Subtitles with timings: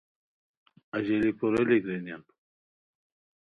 [0.97, 2.23] اژیلی کوریلیک رینیان